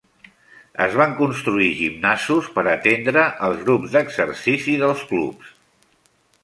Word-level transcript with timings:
Es 0.85 0.95
van 1.01 1.11
construir 1.19 1.67
gimnasos 1.81 2.49
per 2.57 2.65
atendre 2.73 3.29
els 3.49 3.63
grups 3.67 3.95
d'exercici 3.99 4.77
dels 4.87 5.07
clubs. 5.13 5.55